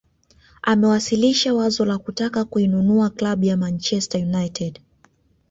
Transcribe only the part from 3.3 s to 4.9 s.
ya Manchester United